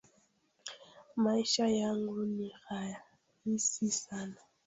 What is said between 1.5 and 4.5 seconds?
yangu ni rahisi sana